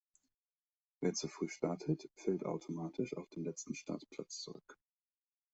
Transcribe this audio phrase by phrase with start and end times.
[1.01, 4.79] Wer zu früh startet, fällt automatisch auf den letzten Startplatz zurück.